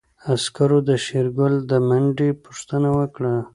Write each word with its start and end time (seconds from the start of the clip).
عسکرو 0.31 0.79
د 0.89 0.91
شېرګل 1.05 1.53
د 1.69 1.71
منډې 1.87 2.29
پوښتنه 2.45 2.89
وکړه. 2.99 3.35